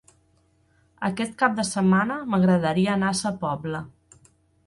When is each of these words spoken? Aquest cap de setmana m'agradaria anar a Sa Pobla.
Aquest 1.09 1.35
cap 1.43 1.59
de 1.59 1.65
setmana 1.71 2.17
m'agradaria 2.31 2.91
anar 2.97 3.11
a 3.13 3.17
Sa 3.21 3.35
Pobla. 3.43 3.83